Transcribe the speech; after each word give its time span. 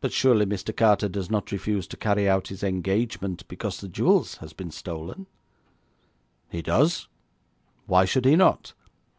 'But 0.00 0.14
surely 0.14 0.46
Mr. 0.46 0.74
Carter 0.74 1.10
does 1.10 1.28
not 1.30 1.52
refuse 1.52 1.86
to 1.88 1.98
carry 1.98 2.26
out 2.26 2.48
his 2.48 2.62
engagement 2.62 3.46
because 3.48 3.82
the 3.82 3.86
jewels 3.86 4.36
have 4.38 4.56
been 4.56 4.70
stolen?' 4.70 5.26
'He 6.48 6.62
does. 6.62 7.06
Why 7.84 8.06
should 8.06 8.24
he 8.24 8.34
not?' 8.34 8.72